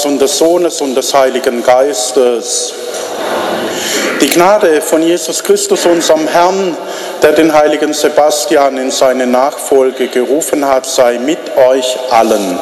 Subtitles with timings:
[0.00, 2.72] Vaters und des Sohnes und des Heiligen Geistes.
[4.20, 6.76] Die Gnade von Jesus Christus, unserem Herrn,
[7.22, 12.58] der den heiligen Sebastian in seine Nachfolge gerufen hat, sei mit euch allen.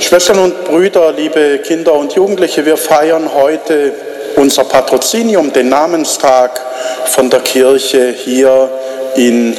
[0.00, 3.92] Schwestern und Brüder, liebe Kinder und Jugendliche, wir feiern heute
[4.36, 6.60] unser Patrozinium, den Namenstag
[7.06, 8.70] von der Kirche hier
[9.16, 9.56] in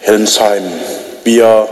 [0.00, 0.64] Helmsheim.
[1.24, 1.68] Wir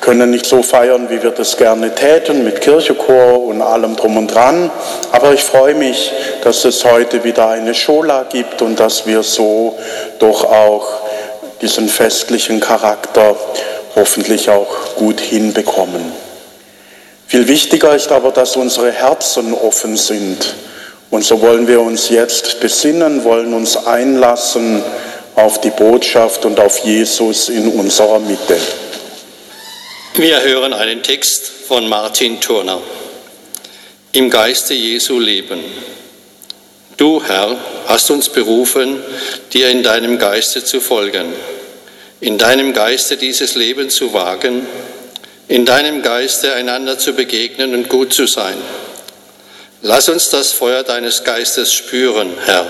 [0.00, 4.28] können nicht so feiern, wie wir das gerne täten, mit Kirchechor und allem drum und
[4.28, 4.70] dran.
[5.12, 6.12] Aber ich freue mich,
[6.44, 9.78] dass es heute wieder eine Schola gibt und dass wir so
[10.18, 10.86] doch auch
[11.60, 13.34] diesen festlichen Charakter
[13.96, 16.12] hoffentlich auch gut hinbekommen.
[17.26, 20.54] Viel wichtiger ist aber, dass unsere Herzen offen sind.
[21.10, 24.82] Und so wollen wir uns jetzt besinnen, wollen uns einlassen
[25.34, 28.56] auf die Botschaft und auf Jesus in unserer Mitte.
[30.18, 32.82] Wir hören einen Text von Martin Turner.
[34.10, 35.62] Im Geiste Jesu leben.
[36.96, 37.56] Du, Herr,
[37.86, 39.00] hast uns berufen,
[39.52, 41.32] dir in deinem Geiste zu folgen,
[42.18, 44.66] in deinem Geiste dieses Leben zu wagen,
[45.46, 48.56] in deinem Geiste einander zu begegnen und gut zu sein.
[49.82, 52.68] Lass uns das Feuer deines Geistes spüren, Herr,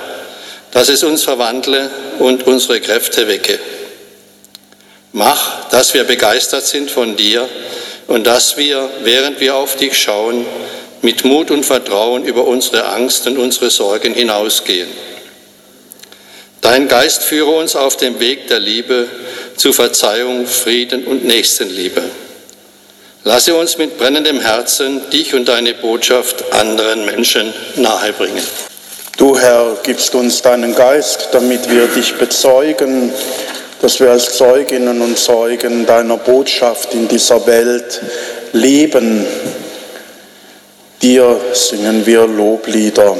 [0.73, 3.59] dass es uns verwandle und unsere Kräfte wecke.
[5.13, 7.49] Mach, dass wir begeistert sind von dir
[8.07, 10.45] und dass wir, während wir auf dich schauen,
[11.03, 14.89] mit Mut und Vertrauen über unsere Angst und unsere Sorgen hinausgehen.
[16.61, 19.09] Dein Geist führe uns auf dem Weg der Liebe
[19.57, 22.03] zu Verzeihung, Frieden und Nächstenliebe.
[23.25, 28.43] Lasse uns mit brennendem Herzen dich und deine Botschaft anderen Menschen nahebringen.
[29.17, 33.13] Du Herr, gibst uns deinen Geist, damit wir dich bezeugen
[33.81, 38.01] dass wir als Zeuginnen und Zeugen deiner Botschaft in dieser Welt
[38.53, 39.25] leben.
[41.01, 43.17] Dir singen wir Loblieder.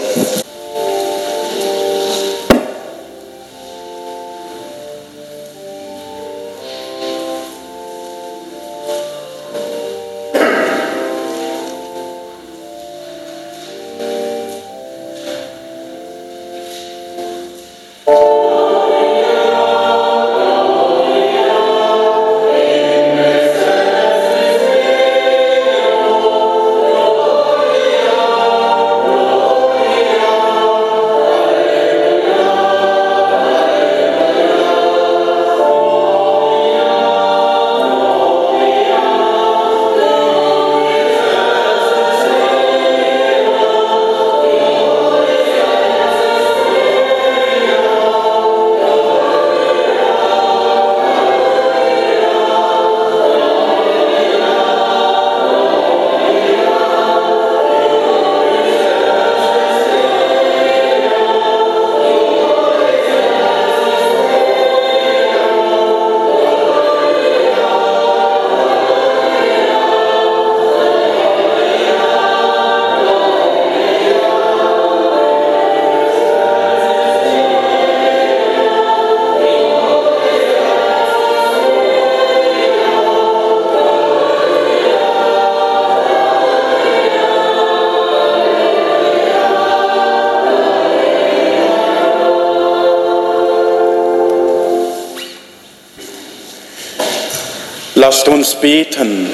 [98.09, 99.31] Lasst uns beten.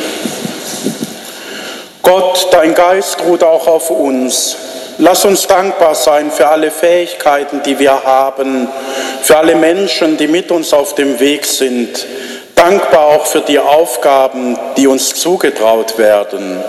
[2.02, 4.56] Gott, dein Geist ruht auch auf uns.
[4.98, 8.66] Lass uns dankbar sein für alle Fähigkeiten, die wir haben,
[9.22, 12.04] für alle Menschen, die mit uns auf dem Weg sind.
[12.56, 16.60] Dankbar auch für die Aufgaben, die uns zugetraut werden.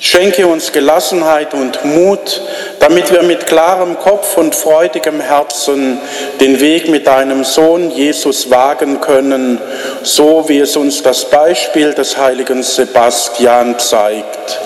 [0.00, 2.42] Schenke uns Gelassenheit und Mut,
[2.82, 6.00] damit wir mit klarem Kopf und freudigem Herzen
[6.40, 9.60] den Weg mit deinem Sohn Jesus wagen können,
[10.02, 14.58] so wie es uns das Beispiel des heiligen Sebastian zeigt.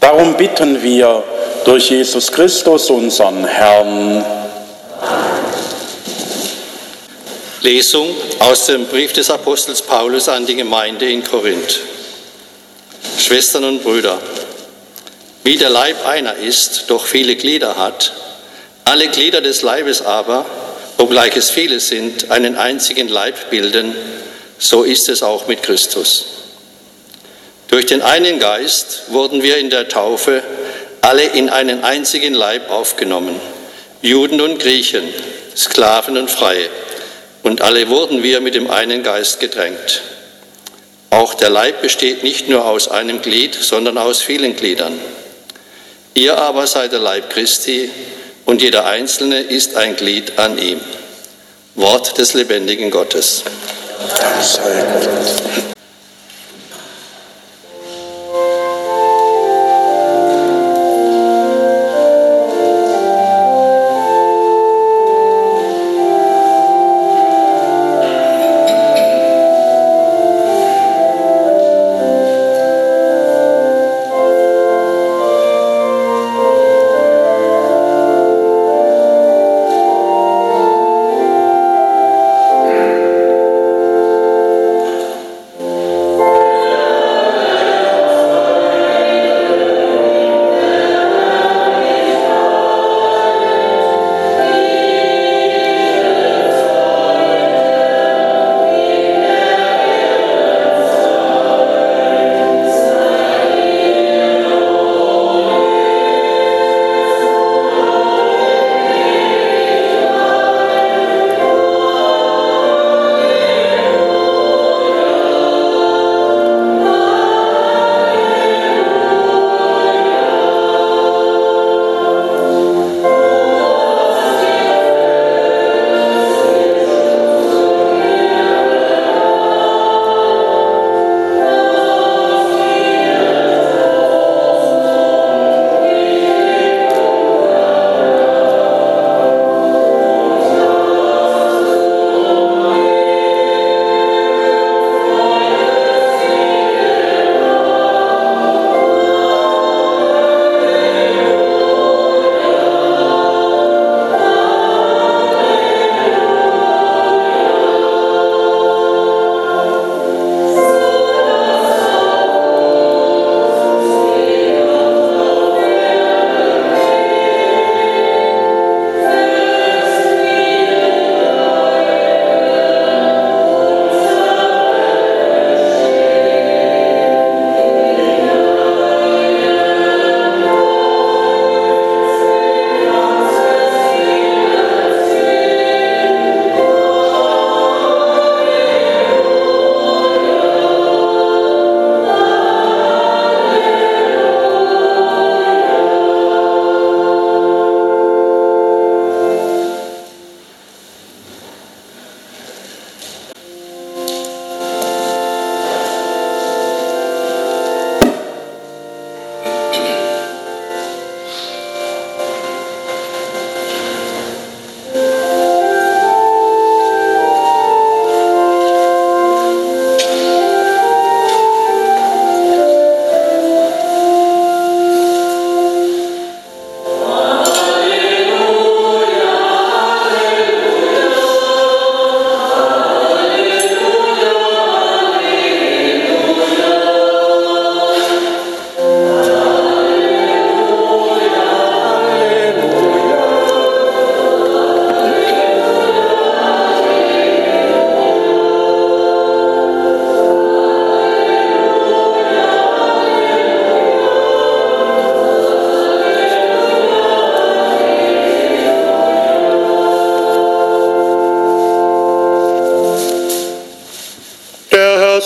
[0.00, 1.22] Darum bitten wir
[1.66, 4.24] durch Jesus Christus, unseren Herrn.
[7.60, 8.08] Lesung
[8.38, 11.80] aus dem Brief des Apostels Paulus an die Gemeinde in Korinth.
[13.18, 14.18] Schwestern und Brüder,
[15.44, 18.12] wie der Leib einer ist, doch viele Glieder hat,
[18.84, 20.44] alle Glieder des Leibes aber,
[20.98, 23.94] obgleich es viele sind, einen einzigen Leib bilden,
[24.58, 26.26] so ist es auch mit Christus.
[27.68, 30.42] Durch den einen Geist wurden wir in der Taufe
[31.00, 33.38] alle in einen einzigen Leib aufgenommen,
[34.00, 35.04] Juden und Griechen,
[35.56, 36.68] Sklaven und Freie,
[37.42, 40.00] und alle wurden wir mit dem einen Geist gedrängt.
[41.10, 44.98] Auch der Leib besteht nicht nur aus einem Glied, sondern aus vielen Gliedern.
[46.14, 47.90] Ihr aber seid der Leib Christi
[48.44, 50.80] und jeder Einzelne ist ein Glied an ihm.
[51.74, 53.42] Wort des lebendigen Gottes.
[54.16, 55.73] Dank.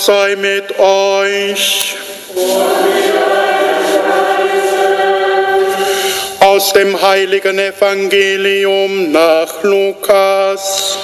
[0.08, 1.96] Sei mit euch.
[6.40, 10.96] Aus dem heiligen Evangelium nach Lukas.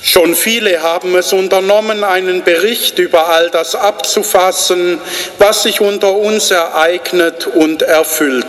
[0.00, 4.98] Schon viele haben es unternommen, einen Bericht über all das abzufassen,
[5.36, 8.45] was sich unter uns ereignet und erfüllt.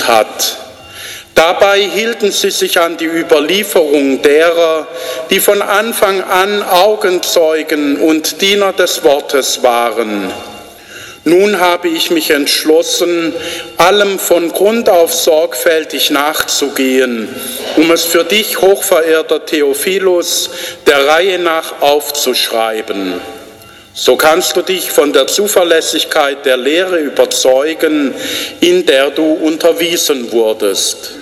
[1.37, 4.87] Dabei hielten sie sich an die Überlieferung derer,
[5.29, 10.33] die von Anfang an Augenzeugen und Diener des Wortes waren.
[11.25, 13.35] Nun habe ich mich entschlossen,
[13.77, 17.29] allem von Grund auf sorgfältig nachzugehen,
[17.75, 20.49] um es für dich, hochverehrter Theophilus,
[20.87, 23.21] der Reihe nach aufzuschreiben.
[23.93, 28.15] So kannst du dich von der Zuverlässigkeit der Lehre überzeugen,
[28.59, 31.16] in der du unterwiesen wurdest.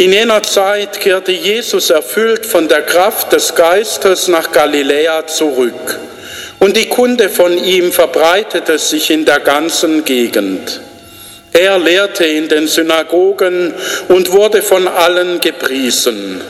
[0.00, 5.98] In jener Zeit kehrte Jesus erfüllt von der Kraft des Geistes nach Galiläa zurück
[6.60, 10.80] und die Kunde von ihm verbreitete sich in der ganzen Gegend.
[11.52, 13.74] Er lehrte in den Synagogen
[14.06, 16.42] und wurde von allen gepriesen.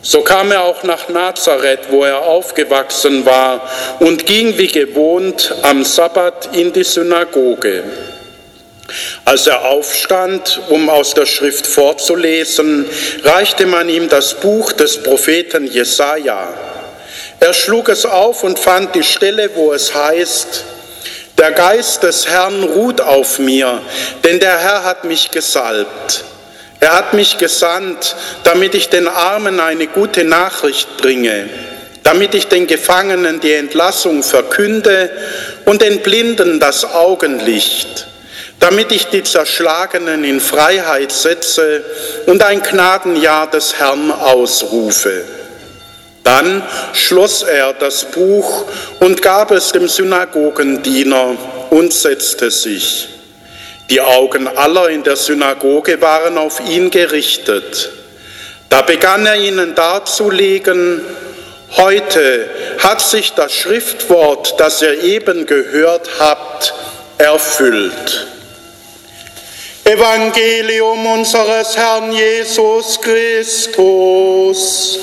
[0.00, 3.68] So kam er auch nach Nazareth, wo er aufgewachsen war,
[3.98, 7.82] und ging wie gewohnt am Sabbat in die Synagoge.
[9.24, 12.86] Als er aufstand, um aus der Schrift vorzulesen,
[13.22, 16.54] reichte man ihm das Buch des Propheten Jesaja.
[17.40, 20.64] Er schlug es auf und fand die Stelle, wo es heißt,
[21.36, 23.80] der Geist des Herrn ruht auf mir,
[24.24, 26.24] denn der Herr hat mich gesalbt.
[26.80, 31.48] Er hat mich gesandt, damit ich den Armen eine gute Nachricht bringe,
[32.02, 35.10] damit ich den Gefangenen die Entlassung verkünde
[35.64, 38.08] und den Blinden das Augenlicht,
[38.60, 41.84] damit ich die Zerschlagenen in Freiheit setze
[42.26, 45.24] und ein Gnadenjahr des Herrn ausrufe.
[46.24, 46.62] Dann
[46.92, 48.66] schloss er das Buch
[49.00, 51.36] und gab es dem Synagogendiener
[51.70, 53.08] und setzte sich.
[53.88, 57.90] Die Augen aller in der Synagoge waren auf ihn gerichtet.
[58.68, 61.00] Da begann er ihnen darzulegen,
[61.78, 66.74] heute hat sich das Schriftwort, das ihr eben gehört habt,
[67.16, 68.26] erfüllt.
[69.88, 74.98] Evangelium unseres Herrn Jesus Christus.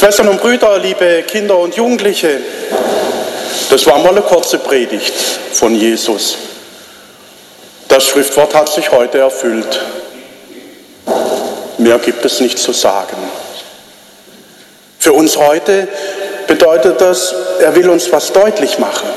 [0.00, 2.38] Schwestern und Brüder, liebe Kinder und Jugendliche,
[3.68, 5.12] das war mal eine kurze Predigt
[5.52, 6.38] von Jesus.
[7.86, 9.78] Das Schriftwort hat sich heute erfüllt.
[11.76, 13.18] Mehr gibt es nicht zu sagen.
[14.98, 15.86] Für uns heute
[16.46, 19.10] bedeutet das, er will uns was deutlich machen.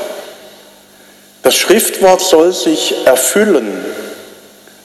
[1.42, 3.86] Das Schriftwort soll sich erfüllen.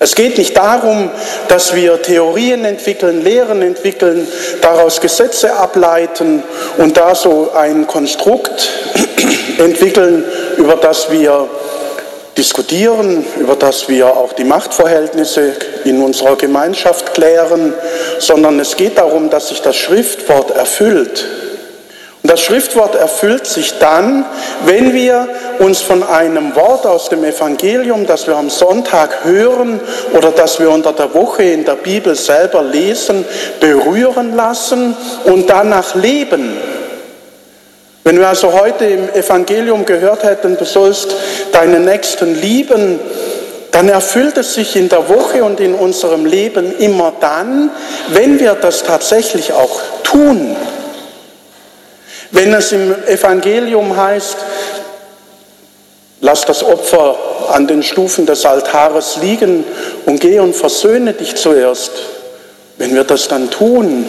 [0.02, 1.12] Es geht nicht darum,
[1.50, 4.26] dass wir Theorien entwickeln, Lehren entwickeln,
[4.62, 6.42] daraus Gesetze ableiten
[6.78, 8.70] und da so ein Konstrukt
[9.58, 10.24] entwickeln,
[10.56, 11.50] über das wir
[12.38, 17.74] diskutieren, über das wir auch die Machtverhältnisse in unserer Gemeinschaft klären,
[18.20, 21.26] sondern es geht darum, dass sich das Schriftwort erfüllt.
[22.30, 24.24] Das Schriftwort erfüllt sich dann,
[24.64, 29.80] wenn wir uns von einem Wort aus dem Evangelium, das wir am Sonntag hören
[30.14, 33.26] oder das wir unter der Woche in der Bibel selber lesen,
[33.60, 36.56] berühren lassen und danach leben.
[38.04, 41.16] Wenn wir also heute im Evangelium gehört hätten, du sollst
[41.52, 43.00] deinen Nächsten lieben,
[43.72, 47.72] dann erfüllt es sich in der Woche und in unserem Leben immer dann,
[48.10, 50.56] wenn wir das tatsächlich auch tun.
[52.32, 54.38] Wenn es im Evangelium heißt,
[56.22, 57.18] lass das Opfer
[57.50, 59.64] an den Stufen des Altares liegen
[60.06, 61.92] und geh und versöhne dich zuerst.
[62.78, 64.06] Wenn wir das dann tun,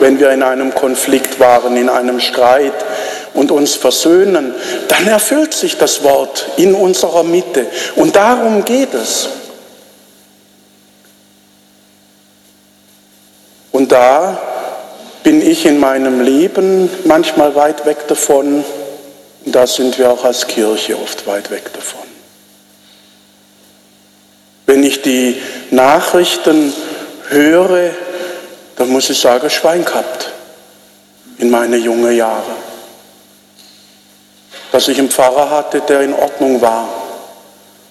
[0.00, 2.72] wenn wir in einem Konflikt waren, in einem Streit
[3.34, 4.54] und uns versöhnen,
[4.88, 7.66] dann erfüllt sich das Wort in unserer Mitte.
[7.96, 9.28] Und darum geht es.
[13.72, 14.40] Und da
[15.22, 18.64] bin ich in meinem Leben manchmal weit weg davon.
[19.44, 22.06] Da sind wir auch als Kirche oft weit weg davon.
[24.66, 26.72] Wenn ich die Nachrichten
[27.28, 27.90] höre,
[28.76, 30.30] dann muss ich sagen, Schwein gehabt
[31.38, 32.52] in meine jungen Jahre.
[34.70, 36.88] Dass ich einen Pfarrer hatte, der in Ordnung war.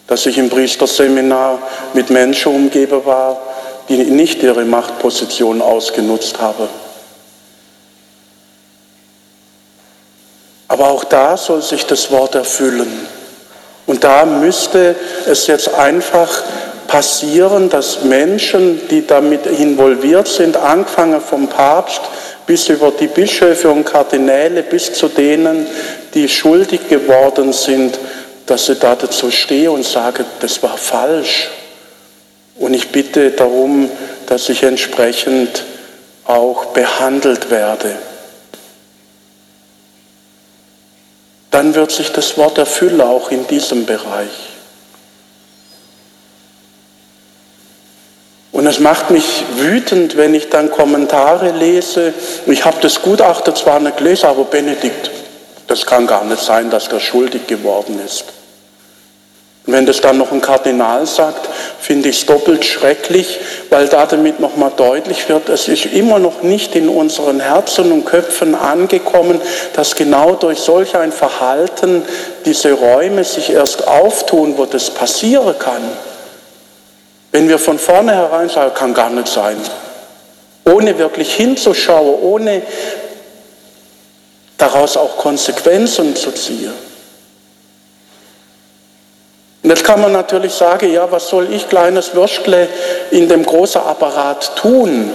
[0.06, 1.60] Dass ich im Priesterseminar
[1.94, 3.42] mit Menschen umgeben war,
[3.90, 6.70] die nicht ihre Machtposition ausgenutzt haben.
[10.78, 13.08] Aber auch da soll sich das Wort erfüllen.
[13.88, 16.44] Und da müsste es jetzt einfach
[16.88, 22.02] passieren, dass Menschen, die damit involviert sind, angefangen vom Papst
[22.46, 25.66] bis über die Bischöfe und Kardinäle, bis zu denen,
[26.14, 27.98] die schuldig geworden sind,
[28.46, 31.50] dass sie da dazu stehen und sagen, das war falsch.
[32.56, 33.90] Und ich bitte darum,
[34.28, 35.64] dass ich entsprechend
[36.26, 37.96] auch behandelt werde.
[41.52, 44.30] Dann wird sich das Wort erfüllen, auch in diesem Bereich.
[48.52, 52.14] Und es macht mich wütend, wenn ich dann Kommentare lese.
[52.48, 55.12] Ich habe das Gutachten zwar nicht gelesen, aber Benedikt,
[55.68, 58.26] Das kann gar nicht sein, dass der schuldig geworden ist.
[59.68, 61.50] Und wenn das dann noch ein Kardinal sagt,
[61.82, 63.38] finde ich es doppelt schrecklich,
[63.70, 68.06] weil da damit nochmal deutlich wird, es ist immer noch nicht in unseren Herzen und
[68.06, 69.42] Köpfen angekommen,
[69.74, 72.06] dass genau durch solch ein Verhalten
[72.46, 75.84] diese Räume sich erst auftun, wo das passieren kann.
[77.34, 79.58] Wenn wir von vornherein sagen, kann gar nicht sein,
[80.64, 82.62] ohne wirklich hinzuschauen, ohne
[84.58, 86.87] daraus auch Konsequenzen zu ziehen.
[89.68, 92.70] Und jetzt kann man natürlich sagen, ja, was soll ich, kleines Würstle,
[93.12, 95.12] in dem großen Apparat tun?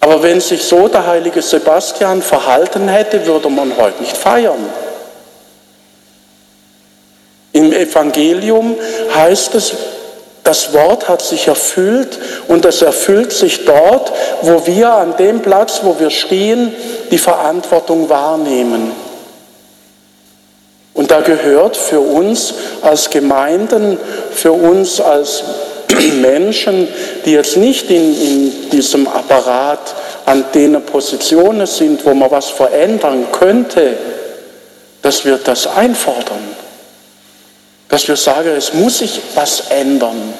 [0.00, 4.68] Aber wenn sich so der heilige Sebastian verhalten hätte, würde man heute nicht feiern.
[7.52, 8.74] Im Evangelium
[9.14, 9.72] heißt es,
[10.42, 15.82] das Wort hat sich erfüllt und es erfüllt sich dort, wo wir an dem Platz,
[15.84, 16.74] wo wir stehen,
[17.12, 18.90] die Verantwortung wahrnehmen.
[21.00, 23.96] Und da gehört für uns als Gemeinden,
[24.34, 25.42] für uns als
[26.20, 26.88] Menschen,
[27.24, 29.94] die jetzt nicht in, in diesem Apparat
[30.26, 33.96] an den Positionen sind, wo man was verändern könnte,
[35.00, 36.54] dass wir das einfordern.
[37.88, 40.34] Dass wir sagen, es muss sich was ändern.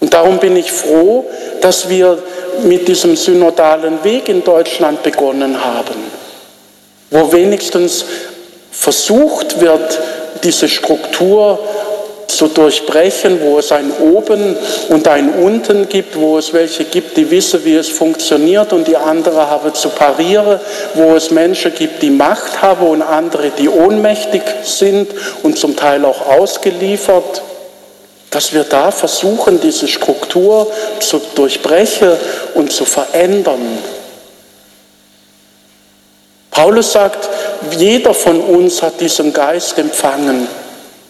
[0.00, 1.26] Und darum bin ich froh,
[1.60, 2.20] dass wir
[2.64, 5.94] mit diesem synodalen Weg in Deutschland begonnen haben,
[7.12, 8.04] wo wenigstens
[8.70, 9.98] versucht wird,
[10.42, 11.58] diese Struktur
[12.26, 14.56] zu durchbrechen, wo es ein Oben
[14.88, 18.96] und ein Unten gibt, wo es welche gibt, die wissen, wie es funktioniert und die
[18.96, 20.60] andere haben zu parieren,
[20.94, 25.10] wo es Menschen gibt, die Macht haben und andere, die ohnmächtig sind
[25.42, 27.42] und zum Teil auch ausgeliefert,
[28.30, 30.68] dass wir da versuchen, diese Struktur
[31.00, 32.12] zu durchbrechen
[32.54, 33.78] und zu verändern.
[36.50, 37.28] Paulus sagt,
[37.76, 40.48] jeder von uns hat diesen Geist empfangen.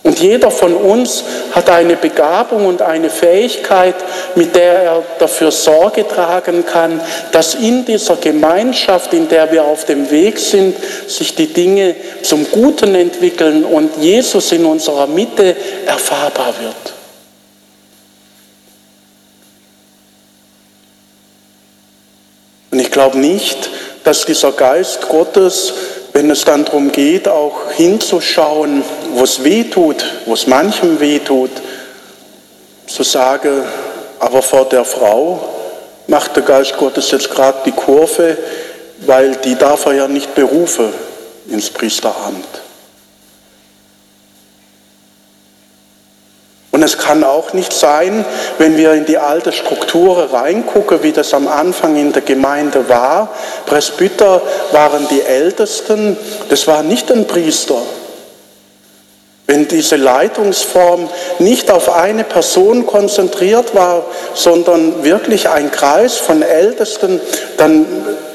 [0.03, 3.97] Und jeder von uns hat eine Begabung und eine Fähigkeit,
[4.35, 9.85] mit der er dafür Sorge tragen kann, dass in dieser Gemeinschaft, in der wir auf
[9.85, 10.75] dem Weg sind,
[11.07, 16.95] sich die Dinge zum Guten entwickeln und Jesus in unserer Mitte erfahrbar wird.
[22.71, 23.69] Und ich glaube nicht,
[24.03, 25.75] dass dieser Geist Gottes
[26.13, 28.83] wenn es dann darum geht, auch hinzuschauen,
[29.15, 31.51] wo es weh tut, wo es manchem weh tut,
[32.87, 33.65] zu sagen,
[34.19, 35.41] aber vor der Frau
[36.09, 38.37] macht der Geist Gottes jetzt gerade die Kurve,
[39.07, 40.93] weil die darf er ja nicht berufen
[41.49, 42.63] ins Priesteramt.
[46.81, 48.25] Und es kann auch nicht sein,
[48.57, 53.35] wenn wir in die alte Struktur reingucken, wie das am Anfang in der Gemeinde war.
[53.67, 54.41] Presbyter
[54.73, 56.17] waren die Ältesten,
[56.49, 57.77] das war nicht ein Priester.
[59.47, 67.21] Wenn diese Leitungsform nicht auf eine Person konzentriert war, sondern wirklich ein Kreis von Ältesten,
[67.59, 67.85] dann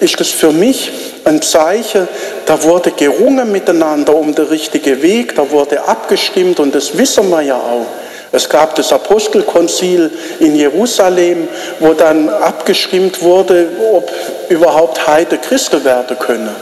[0.01, 0.91] ist es für mich
[1.23, 2.07] ein Zeichen,
[2.45, 7.41] da wurde gerungen miteinander um den richtigen Weg, da wurde abgestimmt und das wissen wir
[7.41, 7.87] ja auch.
[8.35, 11.47] Es gab das Apostelkonzil in Jerusalem,
[11.79, 14.11] wo dann abgestimmt wurde, ob
[14.49, 16.53] überhaupt Heide Christen werden können.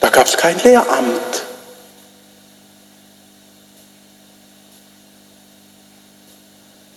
[0.00, 1.44] Da gab es kein Lehramt.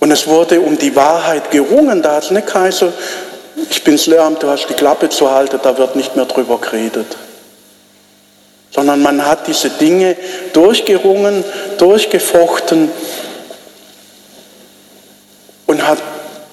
[0.01, 2.01] Und es wurde um die Wahrheit gerungen.
[2.01, 2.91] Da hat es nicht geheißen,
[3.69, 7.15] ich bin's Lehramt, du hast die Klappe zu halten, da wird nicht mehr drüber geredet
[8.83, 10.17] sondern man hat diese Dinge
[10.51, 11.45] durchgerungen,
[11.77, 12.91] durchgefochten
[15.67, 15.99] und hat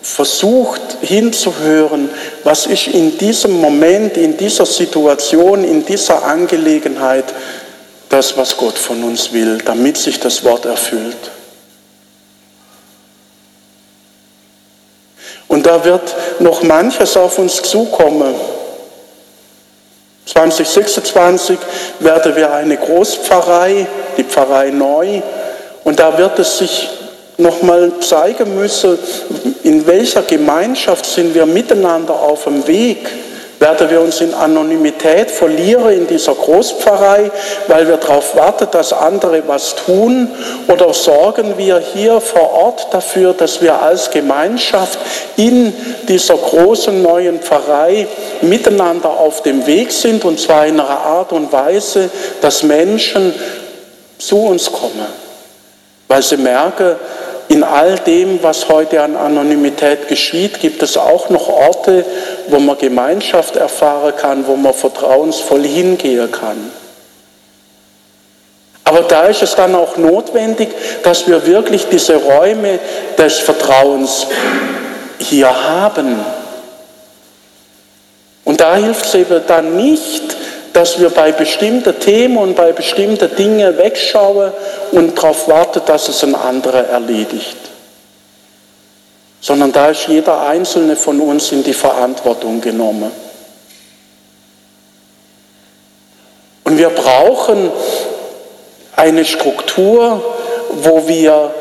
[0.01, 2.09] versucht hinzuhören,
[2.45, 7.25] was ist in diesem Moment, in dieser Situation, in dieser Angelegenheit
[8.09, 11.33] das, was Gott von uns will, damit sich das Wort erfüllt.
[15.49, 18.37] Und da wird noch manches auf uns zukommen.
[20.33, 21.59] 2026
[22.01, 25.23] werden wir eine Großpfarrei, die Pfarrei Neu,
[25.85, 26.89] und da wird es sich
[27.37, 28.99] nochmal zeigen müssen,
[29.65, 33.09] in welcher Gemeinschaft sind wir miteinander auf dem Weg
[33.61, 37.31] werden wir uns in Anonymität verlieren in dieser Großpfarrei,
[37.69, 40.31] weil wir darauf warten, dass andere was tun?
[40.67, 44.99] Oder sorgen wir hier vor Ort dafür, dass wir als Gemeinschaft
[45.37, 45.75] in
[46.09, 48.09] dieser großen neuen Pfarrei
[48.41, 52.09] miteinander auf dem Weg sind und zwar in einer Art und Weise,
[52.41, 53.35] dass Menschen
[54.19, 55.07] zu uns kommen,
[56.09, 56.97] weil sie merken,
[57.51, 62.05] in all dem, was heute an Anonymität geschieht, gibt es auch noch Orte,
[62.47, 66.71] wo man Gemeinschaft erfahren kann, wo man vertrauensvoll hingehen kann.
[68.85, 70.69] Aber da ist es dann auch notwendig,
[71.03, 72.79] dass wir wirklich diese Räume
[73.19, 74.29] des Vertrauens
[75.19, 76.25] hier haben.
[78.45, 80.37] Und da hilft es eben dann nicht,
[80.73, 84.53] dass wir bei bestimmten Themen und bei bestimmten Dingen wegschauen
[84.93, 87.57] und darauf warten, dass es ein anderer erledigt.
[89.41, 93.11] Sondern da ist jeder Einzelne von uns in die Verantwortung genommen.
[96.65, 97.71] Und wir brauchen
[98.95, 100.23] eine Struktur,
[100.71, 101.53] wo wir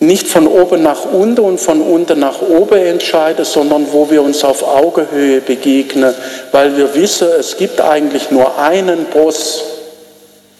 [0.00, 4.42] nicht von oben nach unten und von unten nach oben entscheiden, sondern wo wir uns
[4.42, 6.14] auf Augenhöhe begegnen,
[6.52, 9.62] weil wir wissen, es gibt eigentlich nur einen Boss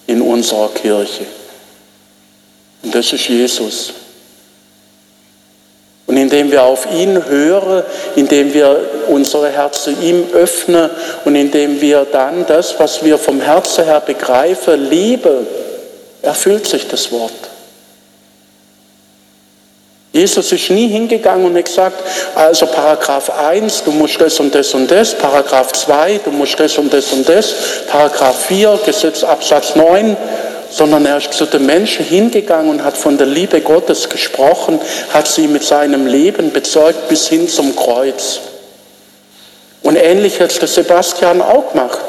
[0.06, 1.24] in unserer Kirche.
[2.82, 3.94] Und das ist Jesus.
[6.06, 7.84] Und indem wir auf ihn hören,
[8.16, 10.90] indem wir unsere Herzen ihm öffnen
[11.24, 15.46] und indem wir dann das, was wir vom Herzen her begreifen, lieben,
[16.20, 17.49] erfüllt sich das Wort.
[20.20, 22.02] Jesus ist nie hingegangen und hat gesagt,
[22.34, 26.76] also Paragraph 1, du musst das und das und das, Paragraph 2, du musst das
[26.76, 27.54] und das und das,
[27.88, 30.14] Paragraph 4, Gesetz Absatz 9,
[30.70, 34.78] sondern er ist zu den Menschen hingegangen und hat von der Liebe Gottes gesprochen,
[35.10, 38.40] hat sie mit seinem Leben bezeugt bis hin zum Kreuz.
[39.82, 42.04] Und ähnlich hat es der Sebastian auch gemacht.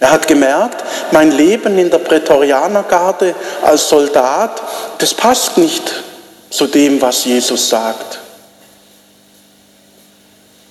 [0.00, 4.62] Er hat gemerkt, mein Leben in der Prätorianergarde als Soldat,
[4.96, 5.92] das passt nicht
[6.52, 8.18] zu dem, was Jesus sagt.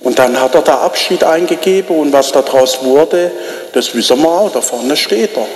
[0.00, 3.30] Und dann hat er da Abschied eingegeben und was daraus wurde,
[3.72, 5.46] das wissen wir auch, da vorne steht er.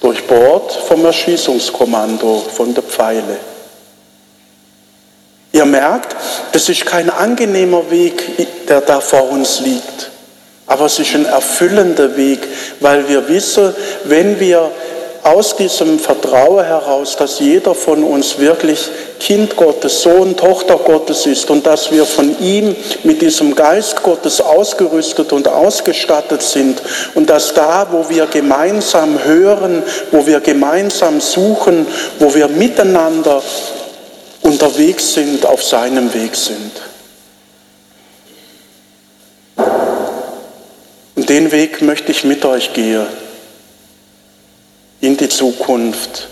[0.00, 3.38] Durchbohrt vom Erschießungskommando, von der Pfeile.
[5.52, 6.14] Ihr merkt,
[6.52, 10.10] das ist kein angenehmer Weg, der da vor uns liegt.
[10.66, 12.40] Aber es ist ein erfüllender Weg,
[12.80, 13.74] weil wir wissen,
[14.04, 14.70] wenn wir
[15.26, 21.50] aus diesem Vertrauen heraus, dass jeder von uns wirklich Kind Gottes, Sohn, Tochter Gottes ist
[21.50, 26.80] und dass wir von ihm mit diesem Geist Gottes ausgerüstet und ausgestattet sind
[27.14, 31.88] und dass da, wo wir gemeinsam hören, wo wir gemeinsam suchen,
[32.20, 33.42] wo wir miteinander
[34.42, 36.70] unterwegs sind, auf seinem Weg sind.
[41.16, 43.06] Und den Weg möchte ich mit euch gehen
[45.00, 46.28] in die Zukunft.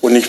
[0.00, 0.26] Und ich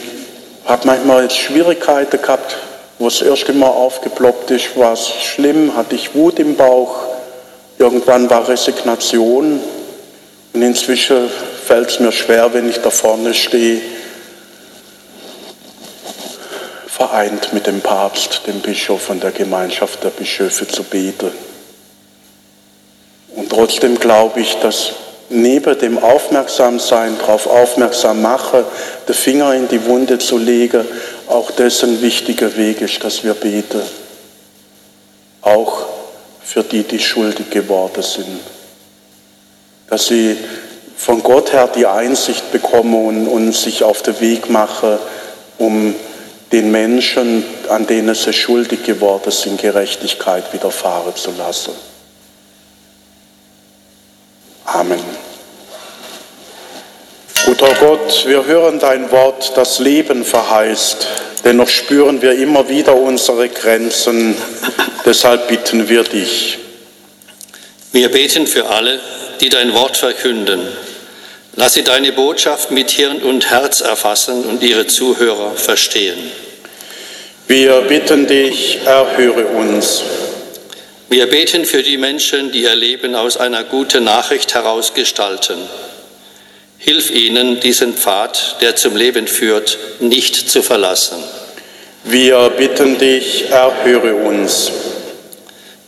[0.66, 2.58] habe manchmal Schwierigkeiten gehabt,
[3.00, 6.98] wo es erst immer aufgeploppt ist, war es schlimm, hatte ich Wut im Bauch,
[7.78, 9.62] irgendwann war Resignation
[10.54, 11.30] und inzwischen
[11.66, 13.82] fällt es mir schwer, wenn ich da vorne stehe,
[16.88, 21.32] vereint mit dem Papst, dem Bischof und der Gemeinschaft der Bischöfe zu beten.
[23.38, 24.94] Und trotzdem glaube ich, dass
[25.30, 28.64] neben dem Aufmerksamsein, darauf aufmerksam machen,
[29.08, 30.84] den Finger in die Wunde zu legen,
[31.28, 33.84] auch das ein wichtiger Weg ist, dass wir beten.
[35.44, 35.86] Auch
[36.44, 38.40] für die, die schuldig geworden sind.
[39.88, 40.36] Dass sie
[40.96, 44.98] von Gott her die Einsicht bekommen und, und sich auf den Weg machen,
[45.60, 45.94] um
[46.52, 51.74] den Menschen, an denen sie schuldig geworden sind, Gerechtigkeit widerfahren zu lassen.
[54.68, 55.00] Amen.
[57.58, 61.08] Guter Gott, wir hören dein Wort, das Leben verheißt.
[61.44, 64.36] Dennoch spüren wir immer wieder unsere Grenzen.
[65.08, 66.60] Deshalb bitten wir dich.
[67.92, 69.00] Wir beten für alle,
[69.42, 70.68] die dein Wort verkünden.
[71.56, 76.32] Lass sie deine Botschaft mit Hirn und Herz erfassen und ihre Zuhörer verstehen.
[77.48, 80.04] Wir bitten dich, erhöre uns.
[81.10, 85.58] Wir beten für die Menschen, die ihr Leben aus einer guten Nachricht heraus gestalten.
[86.80, 91.18] Hilf ihnen, diesen Pfad, der zum Leben führt, nicht zu verlassen.
[92.04, 94.72] Wir bitten dich, erhöre uns.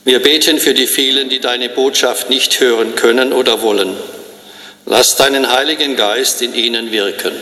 [0.04, 3.95] Wir beten für die vielen, die deine Botschaft nicht hören können oder wollen.
[4.86, 7.34] Lass deinen Heiligen Geist in ihnen wirken.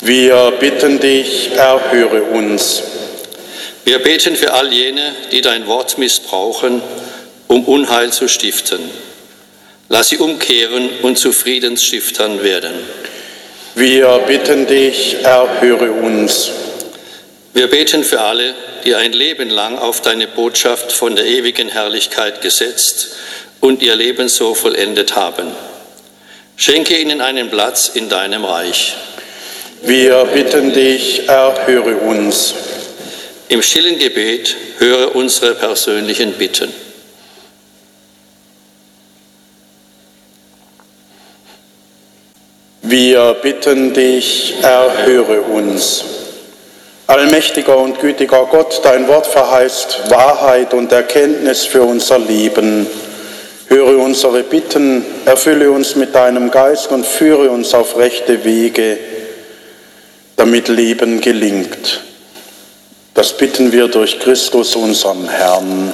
[0.00, 2.82] Wir bitten dich, erhöre uns.
[3.84, 6.82] Wir beten für all jene, die dein Wort missbrauchen,
[7.46, 8.80] um Unheil zu stiften.
[9.88, 12.74] Lass sie umkehren und zu Friedensstiftern werden.
[13.74, 16.50] Wir bitten dich, erhöre uns.
[17.52, 22.40] Wir beten für alle, die ein Leben lang auf deine Botschaft von der ewigen Herrlichkeit
[22.40, 23.08] gesetzt
[23.60, 25.48] und ihr Leben so vollendet haben.
[26.56, 28.94] Schenke ihnen einen Platz in deinem Reich.
[29.82, 32.54] Wir bitten dich, erhöre uns.
[33.48, 36.72] Im stillen Gebet höre unsere persönlichen Bitten.
[42.86, 46.04] Wir bitten dich, erhöre uns.
[47.06, 52.86] Allmächtiger und gütiger Gott, dein Wort verheißt Wahrheit und Erkenntnis für unser Leben.
[53.68, 58.98] Höre unsere Bitten, erfülle uns mit deinem Geist und führe uns auf rechte Wege,
[60.36, 62.02] damit Leben gelingt.
[63.14, 65.90] Das bitten wir durch Christus, unseren Herrn.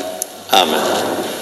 [0.50, 1.39] Amen.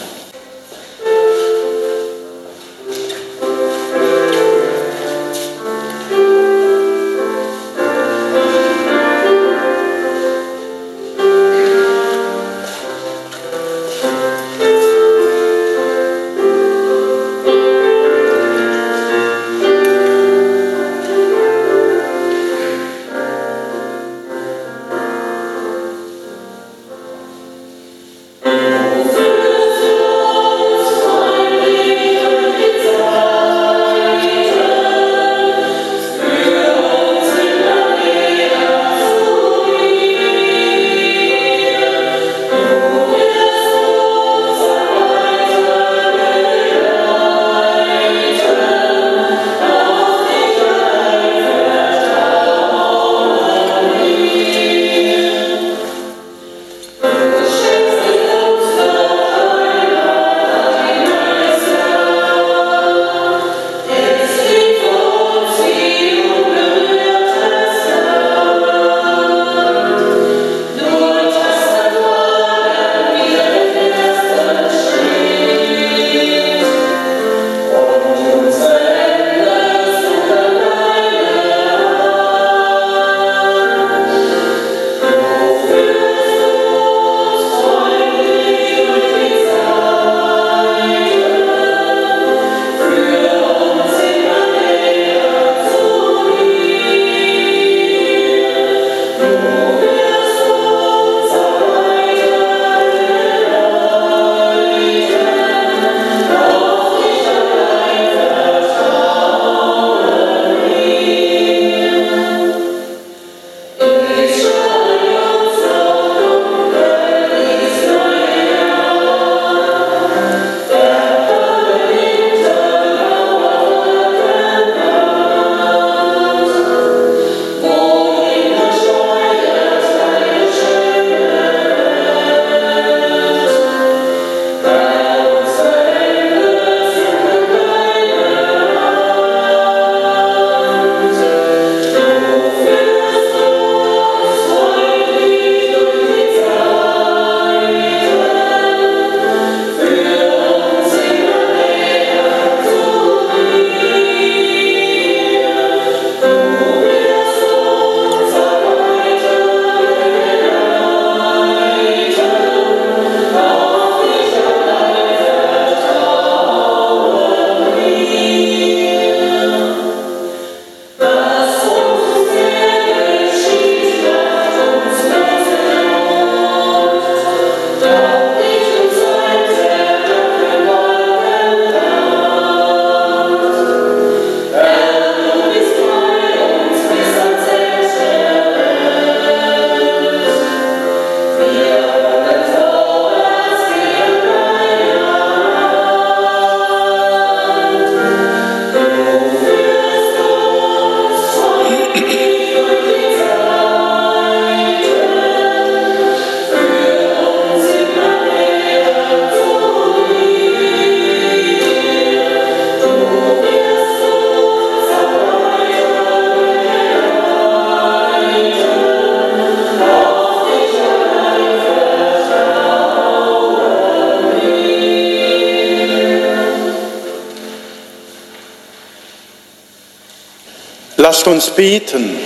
[231.09, 232.19] Lasst uns beten.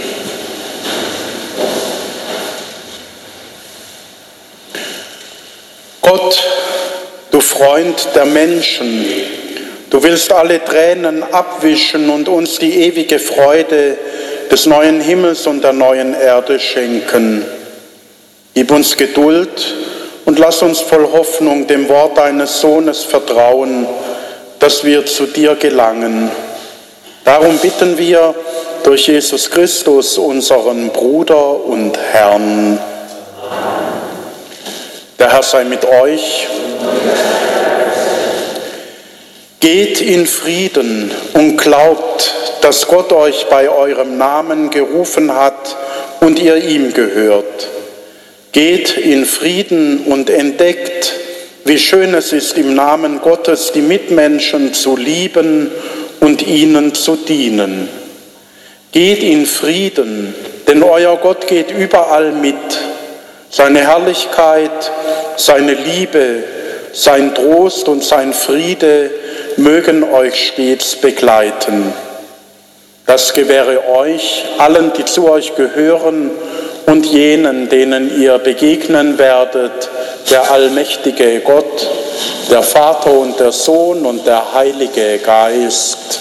[6.01, 6.42] Gott,
[7.31, 9.07] du Freund der Menschen,
[9.88, 13.99] du willst alle Tränen abwischen und uns die ewige Freude
[14.51, 17.45] des neuen Himmels und der neuen Erde schenken.
[18.53, 19.77] Gib uns Geduld
[20.25, 23.87] und lass uns voll Hoffnung dem Wort deines Sohnes vertrauen,
[24.59, 26.33] dass wir zu dir gelangen
[27.25, 28.35] Darum bitten wir
[28.85, 32.79] durch Jesus Christus, unseren Bruder und Herrn.
[35.18, 36.49] Der Herr sei mit euch.
[39.61, 45.77] Geht in Frieden und glaubt, dass Gott euch bei eurem Namen gerufen hat
[46.21, 47.68] und ihr ihm gehört.
[48.51, 51.14] Geht in Frieden und entdeckt,
[51.64, 55.71] wie schön es ist, im Namen Gottes die Mitmenschen zu lieben
[56.21, 58.02] und ihnen zu dienen.
[58.92, 60.35] Geht in Frieden,
[60.68, 62.55] denn euer Gott geht überall mit.
[63.48, 64.92] Seine Herrlichkeit,
[65.37, 66.44] seine Liebe,
[66.92, 69.11] sein Trost und sein Friede
[69.57, 71.90] mögen euch stets begleiten.
[73.07, 76.31] Das gewähre euch, allen, die zu euch gehören
[76.85, 79.88] und jenen, denen ihr begegnen werdet,
[80.31, 81.88] der allmächtige Gott,
[82.50, 86.20] der Vater und der Sohn und der Heilige Geist.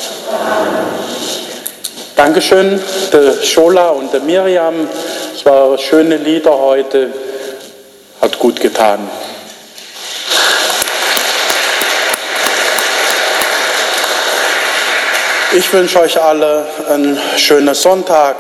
[2.24, 2.80] Dankeschön,
[3.12, 4.88] der Schola und der Miriam.
[5.34, 7.10] Es waren schöne Lieder heute,
[8.22, 9.10] hat gut getan.
[15.54, 18.36] Ich wünsche euch alle einen schönen Sonntag,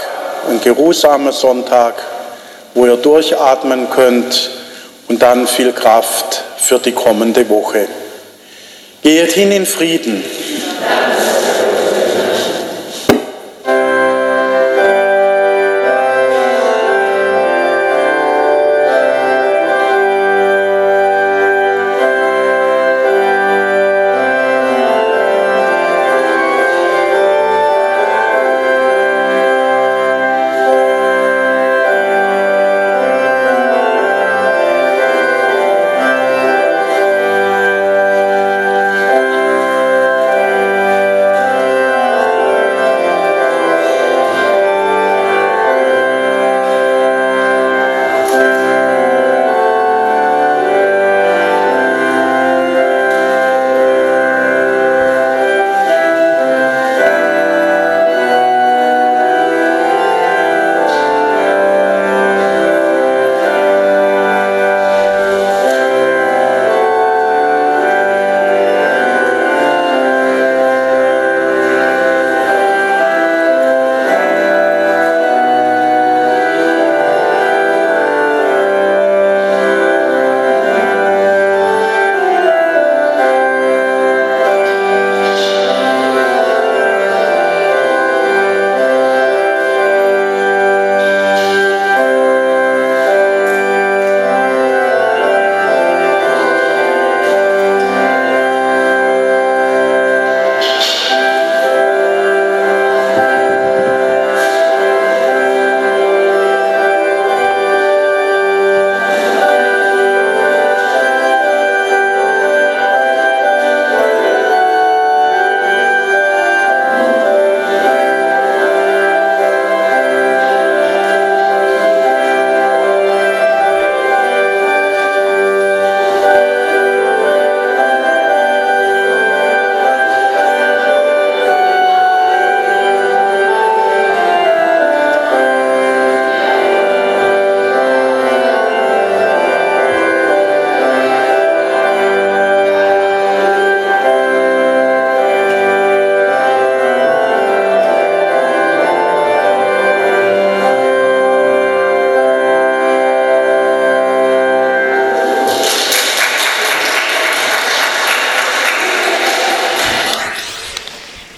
[0.48, 1.96] einen geruhsamen Sonntag,
[2.76, 4.52] wo ihr durchatmen könnt
[5.08, 7.88] und dann viel Kraft für die kommende Woche.
[9.02, 10.24] Geht hin in Frieden.